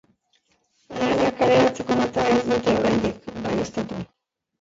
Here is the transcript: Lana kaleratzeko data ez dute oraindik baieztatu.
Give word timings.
Lana 1.01 1.27
kaleratzeko 1.41 1.97
data 1.99 2.23
ez 2.37 2.39
dute 2.47 2.73
oraindik 2.79 3.29
baieztatu. 3.45 4.01